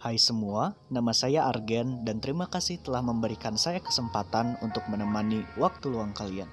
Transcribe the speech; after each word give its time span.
Hai 0.00 0.16
semua, 0.16 0.72
nama 0.88 1.12
saya 1.12 1.44
Argen 1.44 2.08
dan 2.08 2.24
terima 2.24 2.48
kasih 2.48 2.80
telah 2.80 3.04
memberikan 3.04 3.52
saya 3.60 3.84
kesempatan 3.84 4.56
untuk 4.64 4.80
menemani 4.88 5.44
waktu 5.60 5.92
luang 5.92 6.16
kalian. 6.16 6.48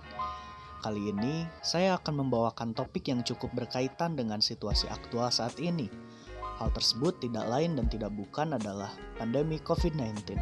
Kali 0.84 1.16
ini 1.16 1.48
saya 1.64 1.96
akan 1.96 2.28
membawakan 2.28 2.76
topik 2.76 3.08
yang 3.08 3.24
cukup 3.24 3.56
berkaitan 3.56 4.20
dengan 4.20 4.44
situasi 4.44 4.92
aktual 4.92 5.32
saat 5.32 5.56
ini. 5.64 5.88
Hal 6.60 6.76
tersebut 6.76 7.24
tidak 7.24 7.48
lain 7.48 7.80
dan 7.80 7.88
tidak 7.88 8.12
bukan 8.20 8.52
adalah 8.60 8.92
pandemi 9.16 9.64
COVID-19. 9.64 10.36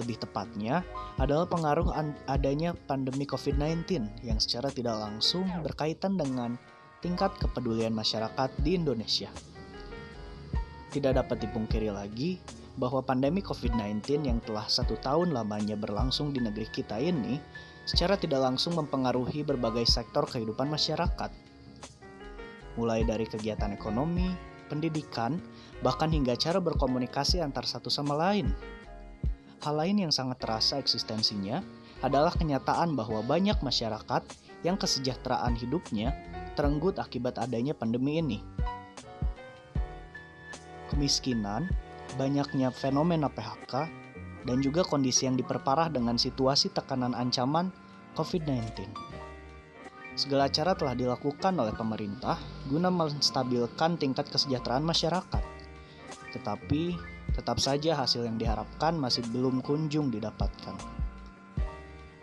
Lebih 0.00 0.16
tepatnya 0.16 0.80
adalah 1.20 1.44
pengaruh 1.44 1.92
adanya 2.24 2.72
pandemi 2.88 3.28
COVID-19 3.28 4.24
yang 4.24 4.40
secara 4.40 4.72
tidak 4.72 4.96
langsung 4.96 5.44
berkaitan 5.60 6.16
dengan 6.16 6.56
tingkat 7.04 7.36
kepedulian 7.36 7.92
masyarakat 7.92 8.48
di 8.64 8.80
Indonesia. 8.80 9.28
Tidak 10.96 11.12
dapat 11.12 11.44
dipungkiri 11.44 11.92
lagi 11.92 12.40
bahwa 12.80 13.04
pandemi 13.04 13.44
COVID-19 13.44 14.24
yang 14.24 14.40
telah 14.40 14.64
satu 14.64 14.96
tahun 14.96 15.36
lamanya 15.36 15.76
berlangsung 15.76 16.32
di 16.32 16.40
negeri 16.40 16.72
kita 16.72 16.96
ini 16.96 17.36
secara 17.84 18.16
tidak 18.16 18.40
langsung 18.40 18.80
mempengaruhi 18.80 19.44
berbagai 19.44 19.84
sektor 19.84 20.24
kehidupan 20.24 20.72
masyarakat. 20.72 21.28
Mulai 22.80 23.04
dari 23.04 23.28
kegiatan 23.28 23.76
ekonomi, 23.76 24.32
pendidikan, 24.72 25.36
bahkan 25.84 26.08
hingga 26.08 26.32
cara 26.32 26.64
berkomunikasi 26.64 27.44
antar 27.44 27.68
satu 27.68 27.92
sama 27.92 28.16
lain. 28.16 28.48
Hal 29.68 29.76
lain 29.76 30.08
yang 30.08 30.12
sangat 30.16 30.40
terasa 30.40 30.80
eksistensinya 30.80 31.60
adalah 32.00 32.32
kenyataan 32.32 32.96
bahwa 32.96 33.20
banyak 33.20 33.60
masyarakat 33.60 34.24
yang 34.64 34.80
kesejahteraan 34.80 35.60
hidupnya 35.60 36.16
terenggut 36.56 36.96
akibat 36.96 37.36
adanya 37.36 37.76
pandemi 37.76 38.16
ini 38.16 38.40
kemiskinan, 40.96 41.68
banyaknya 42.16 42.72
fenomena 42.72 43.28
PHK, 43.28 43.84
dan 44.48 44.64
juga 44.64 44.80
kondisi 44.80 45.28
yang 45.28 45.36
diperparah 45.36 45.92
dengan 45.92 46.16
situasi 46.16 46.72
tekanan 46.72 47.12
ancaman 47.12 47.68
COVID-19. 48.16 48.88
Segala 50.16 50.48
cara 50.48 50.72
telah 50.72 50.96
dilakukan 50.96 51.52
oleh 51.60 51.76
pemerintah 51.76 52.40
guna 52.72 52.88
menstabilkan 52.88 54.00
tingkat 54.00 54.32
kesejahteraan 54.32 54.80
masyarakat. 54.80 55.44
Tetapi, 56.32 56.96
tetap 57.36 57.60
saja 57.60 58.00
hasil 58.00 58.24
yang 58.24 58.40
diharapkan 58.40 58.96
masih 58.96 59.20
belum 59.28 59.60
kunjung 59.60 60.08
didapatkan. 60.08 60.95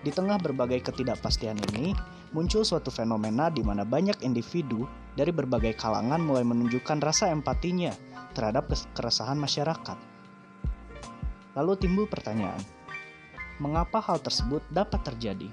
Di 0.03 0.11
tengah 0.11 0.35
berbagai 0.35 0.83
ketidakpastian 0.83 1.55
ini, 1.71 1.95
muncul 2.35 2.67
suatu 2.67 2.91
fenomena 2.91 3.47
di 3.47 3.63
mana 3.63 3.87
banyak 3.87 4.19
individu 4.19 4.83
dari 5.15 5.31
berbagai 5.31 5.79
kalangan 5.79 6.19
mulai 6.19 6.43
menunjukkan 6.43 6.99
rasa 6.99 7.31
empatinya 7.31 7.95
terhadap 8.35 8.67
keresahan 8.91 9.39
masyarakat. 9.39 9.95
Lalu 11.55 11.73
timbul 11.79 12.05
pertanyaan, 12.11 12.59
mengapa 13.63 14.03
hal 14.03 14.19
tersebut 14.19 14.59
dapat 14.67 15.07
terjadi? 15.07 15.47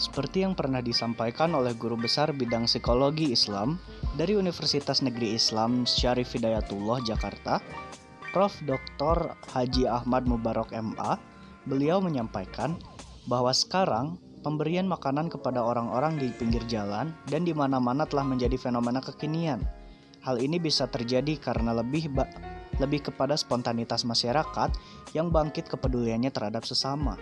Seperti 0.00 0.42
yang 0.42 0.56
pernah 0.56 0.80
disampaikan 0.80 1.52
oleh 1.52 1.76
guru 1.76 1.94
besar 1.94 2.32
bidang 2.32 2.64
psikologi 2.64 3.30
Islam 3.30 3.76
dari 4.16 4.32
Universitas 4.32 5.04
Negeri 5.04 5.36
Islam 5.36 5.84
Syarif 5.86 6.32
Hidayatullah 6.34 7.04
Jakarta, 7.04 7.60
Prof. 8.32 8.56
Dr. 8.64 9.36
Haji 9.52 9.84
Ahmad 9.86 10.24
Mubarak 10.24 10.72
MA, 10.72 11.29
beliau 11.70 12.02
menyampaikan 12.02 12.74
bahwa 13.30 13.54
sekarang 13.54 14.18
pemberian 14.42 14.90
makanan 14.90 15.30
kepada 15.30 15.62
orang-orang 15.62 16.18
di 16.18 16.34
pinggir 16.34 16.66
jalan 16.66 17.14
dan 17.30 17.46
di 17.46 17.54
mana-mana 17.54 18.02
telah 18.02 18.26
menjadi 18.26 18.58
fenomena 18.58 18.98
kekinian– 18.98 19.62
Hal 20.20 20.36
ini 20.36 20.60
bisa 20.60 20.84
terjadi 20.84 21.40
karena 21.40 21.72
lebih 21.72 22.12
lebih 22.76 23.12
kepada 23.12 23.36
spontanitas 23.40 24.04
masyarakat 24.04 24.72
yang 25.16 25.32
bangkit 25.32 25.68
kepeduliannya 25.68 26.28
terhadap 26.28 26.64
sesama. 26.68 27.16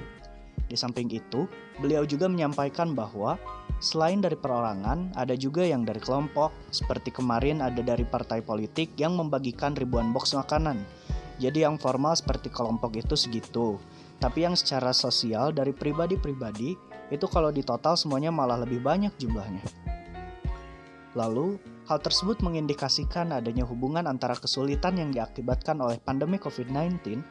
Di 0.66 0.74
samping 0.74 1.06
itu, 1.14 1.46
beliau 1.78 2.02
juga 2.02 2.26
menyampaikan 2.26 2.92
bahwa 2.98 3.38
selain 3.78 4.18
dari 4.18 4.34
perorangan, 4.34 5.14
ada 5.14 5.38
juga 5.38 5.62
yang 5.62 5.86
dari 5.86 6.02
kelompok, 6.02 6.50
seperti 6.74 7.14
kemarin 7.14 7.62
ada 7.62 7.80
dari 7.80 8.02
partai 8.02 8.42
politik 8.42 8.98
yang 8.98 9.14
membagikan 9.14 9.78
ribuan 9.78 10.10
box 10.10 10.34
makanan. 10.34 10.82
Jadi 11.38 11.62
yang 11.62 11.78
formal 11.78 12.18
seperti 12.18 12.50
kelompok 12.50 12.98
itu 12.98 13.14
segitu. 13.14 13.78
Tapi 14.18 14.42
yang 14.42 14.58
secara 14.58 14.90
sosial 14.90 15.54
dari 15.54 15.70
pribadi-pribadi 15.70 16.74
itu 17.08 17.26
kalau 17.30 17.54
di 17.54 17.62
total 17.62 17.94
semuanya 17.94 18.34
malah 18.34 18.58
lebih 18.58 18.82
banyak 18.82 19.14
jumlahnya. 19.16 19.62
Lalu, 21.16 21.56
hal 21.88 21.98
tersebut 22.04 22.44
mengindikasikan 22.44 23.32
adanya 23.32 23.64
hubungan 23.64 24.04
antara 24.04 24.36
kesulitan 24.36 25.00
yang 25.00 25.10
diakibatkan 25.14 25.80
oleh 25.80 25.96
pandemi 26.02 26.36
COVID-19 26.36 27.22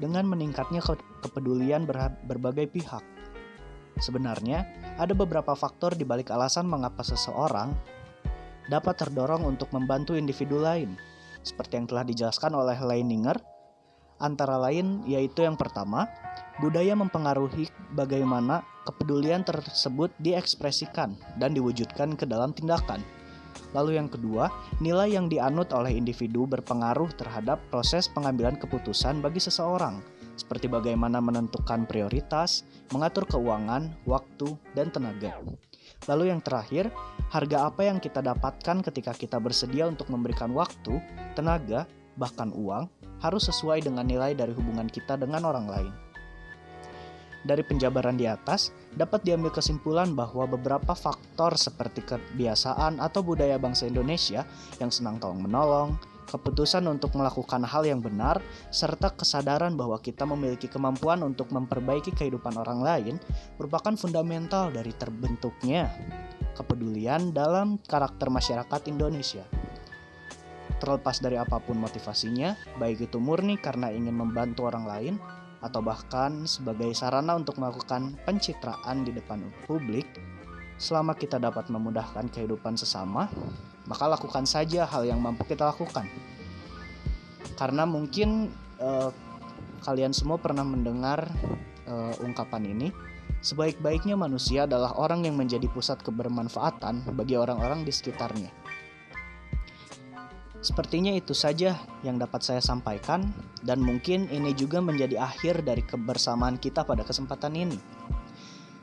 dengan 0.00 0.24
meningkatnya 0.26 0.82
ke 0.82 0.96
kepedulian 1.22 1.84
ber 1.84 2.10
berbagai 2.24 2.66
pihak. 2.72 3.04
Sebenarnya, 4.00 4.64
ada 4.96 5.12
beberapa 5.12 5.52
faktor 5.52 5.92
di 5.92 6.08
balik 6.08 6.32
alasan 6.32 6.64
mengapa 6.66 7.04
seseorang 7.04 7.70
dapat 8.72 8.96
terdorong 8.96 9.44
untuk 9.44 9.68
membantu 9.76 10.16
individu 10.16 10.56
lain, 10.56 10.96
seperti 11.44 11.76
yang 11.76 11.86
telah 11.86 12.04
dijelaskan 12.06 12.54
oleh 12.56 12.78
Leininger, 12.80 13.36
antara 14.20 14.56
lain 14.56 15.04
yaitu 15.08 15.42
yang 15.44 15.56
pertama, 15.56 16.08
budaya 16.60 16.92
mempengaruhi 16.92 17.72
bagaimana 17.96 18.62
kepedulian 18.84 19.42
tersebut 19.42 20.12
diekspresikan 20.20 21.16
dan 21.40 21.56
diwujudkan 21.56 22.14
ke 22.14 22.28
dalam 22.28 22.52
tindakan. 22.52 23.00
Lalu 23.72 23.98
yang 23.98 24.10
kedua, 24.10 24.50
nilai 24.82 25.14
yang 25.14 25.30
dianut 25.30 25.70
oleh 25.72 25.94
individu 25.94 26.46
berpengaruh 26.46 27.10
terhadap 27.14 27.58
proses 27.70 28.06
pengambilan 28.10 28.58
keputusan 28.58 29.22
bagi 29.22 29.38
seseorang, 29.38 30.02
seperti 30.34 30.66
bagaimana 30.66 31.22
menentukan 31.22 31.86
prioritas, 31.86 32.66
mengatur 32.90 33.26
keuangan, 33.30 33.94
waktu, 34.06 34.54
dan 34.74 34.90
tenaga. 34.90 35.38
Lalu 36.08 36.34
yang 36.34 36.40
terakhir, 36.42 36.90
harga 37.30 37.70
apa 37.70 37.86
yang 37.86 38.02
kita 38.02 38.24
dapatkan 38.24 38.82
ketika 38.90 39.12
kita 39.14 39.36
bersedia 39.38 39.86
untuk 39.86 40.08
memberikan 40.10 40.50
waktu, 40.50 40.98
tenaga, 41.38 41.86
bahkan 42.18 42.50
uang, 42.56 42.90
harus 43.20 43.46
sesuai 43.52 43.84
dengan 43.84 44.08
nilai 44.08 44.32
dari 44.34 44.50
hubungan 44.56 44.88
kita 44.88 45.20
dengan 45.20 45.44
orang 45.46 45.66
lain. 45.68 46.09
Dari 47.40 47.64
penjabaran 47.64 48.20
di 48.20 48.28
atas, 48.28 48.68
dapat 48.92 49.24
diambil 49.24 49.48
kesimpulan 49.48 50.12
bahwa 50.12 50.44
beberapa 50.44 50.92
faktor 50.92 51.56
seperti 51.56 52.04
kebiasaan 52.04 53.00
atau 53.00 53.24
budaya 53.24 53.56
bangsa 53.56 53.88
Indonesia 53.88 54.44
yang 54.76 54.92
senang 54.92 55.16
tolong-menolong, 55.16 55.96
keputusan 56.28 56.84
untuk 56.86 57.16
melakukan 57.16 57.64
hal 57.64 57.88
yang 57.88 58.04
benar, 58.04 58.44
serta 58.68 59.16
kesadaran 59.16 59.72
bahwa 59.74 59.96
kita 59.98 60.28
memiliki 60.28 60.68
kemampuan 60.68 61.24
untuk 61.24 61.48
memperbaiki 61.48 62.12
kehidupan 62.12 62.60
orang 62.60 62.80
lain 62.84 63.14
merupakan 63.56 63.96
fundamental 63.96 64.68
dari 64.68 64.92
terbentuknya 64.92 65.90
kepedulian 66.54 67.32
dalam 67.32 67.80
karakter 67.88 68.28
masyarakat 68.28 68.80
Indonesia. 68.92 69.48
Terlepas 70.80 71.20
dari 71.20 71.36
apa 71.36 71.60
pun 71.60 71.76
motivasinya, 71.76 72.56
baik 72.80 73.08
itu 73.08 73.20
murni 73.20 73.60
karena 73.60 73.92
ingin 73.92 74.16
membantu 74.16 74.64
orang 74.64 74.84
lain 74.88 75.14
atau 75.60 75.84
bahkan 75.84 76.48
sebagai 76.48 76.92
sarana 76.96 77.36
untuk 77.36 77.60
melakukan 77.60 78.16
pencitraan 78.24 79.04
di 79.04 79.12
depan 79.12 79.44
publik, 79.68 80.08
selama 80.80 81.12
kita 81.12 81.36
dapat 81.36 81.68
memudahkan 81.68 82.32
kehidupan 82.32 82.80
sesama, 82.80 83.28
maka 83.84 84.08
lakukan 84.08 84.48
saja 84.48 84.88
hal 84.88 85.04
yang 85.04 85.20
mampu 85.20 85.44
kita 85.44 85.68
lakukan. 85.68 86.08
Karena 87.60 87.84
mungkin 87.84 88.48
eh, 88.80 89.10
kalian 89.84 90.16
semua 90.16 90.40
pernah 90.40 90.64
mendengar 90.64 91.28
eh, 91.84 92.14
ungkapan 92.24 92.64
ini, 92.64 92.88
sebaik-baiknya 93.44 94.16
manusia 94.16 94.64
adalah 94.64 94.96
orang 94.96 95.28
yang 95.28 95.36
menjadi 95.36 95.68
pusat 95.68 96.00
kebermanfaatan 96.00 97.12
bagi 97.12 97.36
orang-orang 97.36 97.84
di 97.84 97.92
sekitarnya. 97.92 98.59
Sepertinya 100.60 101.16
itu 101.16 101.32
saja 101.32 101.80
yang 102.04 102.20
dapat 102.20 102.44
saya 102.44 102.60
sampaikan, 102.60 103.32
dan 103.64 103.80
mungkin 103.80 104.28
ini 104.28 104.52
juga 104.52 104.84
menjadi 104.84 105.16
akhir 105.16 105.64
dari 105.64 105.80
kebersamaan 105.80 106.60
kita 106.60 106.84
pada 106.84 107.00
kesempatan 107.00 107.56
ini. 107.56 107.80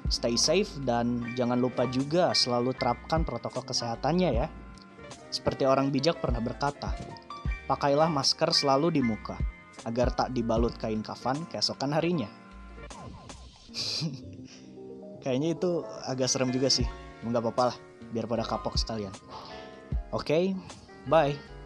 Stay 0.10 0.34
safe, 0.42 0.74
dan 0.82 1.22
jangan 1.38 1.62
lupa 1.62 1.86
juga 1.86 2.34
selalu 2.34 2.74
terapkan 2.74 3.22
protokol 3.22 3.62
kesehatannya, 3.62 4.30
ya. 4.34 4.48
Seperti 5.30 5.70
orang 5.70 5.94
bijak 5.94 6.18
pernah 6.18 6.42
berkata, 6.42 6.98
pakailah 7.70 8.10
masker 8.10 8.50
selalu 8.58 8.98
di 8.98 9.02
muka 9.06 9.38
agar 9.86 10.10
tak 10.18 10.34
dibalut 10.34 10.74
kain 10.82 11.06
kafan 11.06 11.46
keesokan 11.46 11.94
harinya. 11.94 12.28
Kayaknya 15.22 15.50
itu 15.54 15.86
agak 16.10 16.32
serem 16.32 16.50
juga 16.50 16.74
sih. 16.74 16.88
Nggak 17.22 17.44
apa-apa 17.44 17.64
lah, 17.70 17.78
biar 18.10 18.26
pada 18.26 18.48
kapok 18.48 18.80
sekalian. 18.80 19.14
Oke, 20.10 20.26
okay, 20.26 20.44
bye. 21.06 21.57